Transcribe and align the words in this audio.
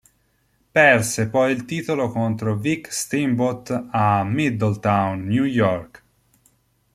Perse 0.73 1.29
poi 1.29 1.51
il 1.51 1.63
titolo 1.65 2.09
contro 2.09 2.55
Vic 2.55 2.91
Steamboat 2.91 3.89
a 3.91 4.23
Middletown, 4.23 5.27
New 5.27 5.43
York. 5.43 6.03